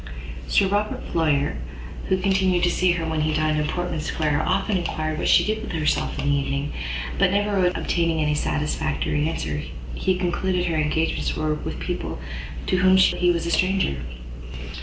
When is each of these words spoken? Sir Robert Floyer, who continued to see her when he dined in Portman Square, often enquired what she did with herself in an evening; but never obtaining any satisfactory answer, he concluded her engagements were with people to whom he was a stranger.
Sir 0.47 0.65
Robert 0.67 1.03
Floyer, 1.11 1.57
who 2.09 2.17
continued 2.19 2.63
to 2.63 2.71
see 2.71 2.93
her 2.93 3.05
when 3.07 3.21
he 3.21 3.35
dined 3.35 3.59
in 3.59 3.67
Portman 3.67 3.99
Square, 4.01 4.41
often 4.47 4.75
enquired 4.77 5.19
what 5.19 5.27
she 5.27 5.45
did 5.45 5.61
with 5.61 5.73
herself 5.73 6.17
in 6.17 6.25
an 6.25 6.31
evening; 6.33 6.73
but 7.19 7.29
never 7.31 7.67
obtaining 7.67 8.19
any 8.19 8.33
satisfactory 8.33 9.29
answer, 9.29 9.61
he 9.93 10.15
concluded 10.17 10.65
her 10.65 10.75
engagements 10.75 11.35
were 11.35 11.53
with 11.53 11.79
people 11.79 12.17
to 12.65 12.77
whom 12.77 12.97
he 12.97 13.29
was 13.29 13.45
a 13.45 13.51
stranger. 13.51 13.97